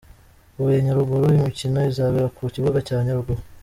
Huye-Nyaruguru: 0.57 1.25
Imikino 1.37 1.79
izabera 1.91 2.27
ku 2.35 2.41
kibuga 2.53 2.77
cya 2.87 2.97
Nyaruguru. 3.05 3.41